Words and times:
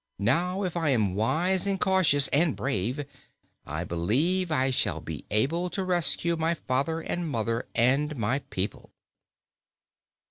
"Now, 0.17 0.63
if 0.63 0.75
I 0.75 0.89
am 0.89 1.13
wise, 1.13 1.67
and 1.67 1.79
cautious, 1.79 2.27
and 2.29 2.55
brave, 2.55 3.05
I 3.67 3.83
believe 3.83 4.51
I 4.51 4.71
shall 4.71 4.99
be 4.99 5.25
able 5.29 5.69
to 5.69 5.83
rescue 5.83 6.35
my 6.35 6.55
father 6.55 7.01
and 7.01 7.29
mother 7.29 7.67
and 7.75 8.15
my 8.15 8.39
people." 8.39 8.89